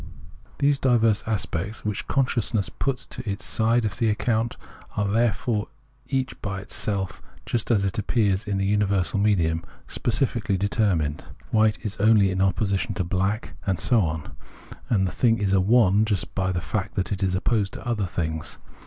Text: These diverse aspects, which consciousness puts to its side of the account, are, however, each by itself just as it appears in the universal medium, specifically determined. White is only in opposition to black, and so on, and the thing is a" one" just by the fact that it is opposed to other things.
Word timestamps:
These 0.57 0.79
diverse 0.79 1.23
aspects, 1.27 1.85
which 1.85 2.07
consciousness 2.07 2.69
puts 2.69 3.05
to 3.05 3.29
its 3.29 3.45
side 3.45 3.85
of 3.85 3.99
the 3.99 4.09
account, 4.09 4.57
are, 4.97 5.05
however, 5.05 5.65
each 6.07 6.41
by 6.41 6.59
itself 6.59 7.21
just 7.45 7.69
as 7.69 7.85
it 7.85 7.99
appears 7.99 8.45
in 8.47 8.57
the 8.57 8.65
universal 8.65 9.19
medium, 9.19 9.63
specifically 9.87 10.57
determined. 10.57 11.25
White 11.51 11.77
is 11.83 11.97
only 11.97 12.31
in 12.31 12.41
opposition 12.41 12.95
to 12.95 13.03
black, 13.03 13.53
and 13.67 13.77
so 13.79 14.01
on, 14.01 14.31
and 14.89 15.05
the 15.05 15.11
thing 15.11 15.37
is 15.37 15.53
a" 15.53 15.61
one" 15.61 16.03
just 16.05 16.33
by 16.33 16.51
the 16.51 16.61
fact 16.61 16.95
that 16.95 17.11
it 17.11 17.21
is 17.21 17.35
opposed 17.35 17.73
to 17.73 17.87
other 17.87 18.07
things. 18.07 18.57